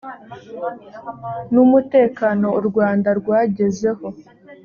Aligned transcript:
n 1.53 1.55
umutekano 1.65 2.47
u 2.59 2.61
rwanda 2.67 3.09
rwagezeho 3.19 4.07